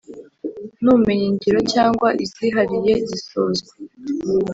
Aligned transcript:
N 0.83 0.85
ubumenyingiro 0.93 1.59
cyangwa 1.73 2.07
izihariye 2.25 2.93
zisozwa 3.09 3.71